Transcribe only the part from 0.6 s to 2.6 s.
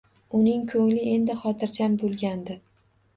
ko`ngli endi hotirjam bo`lgandi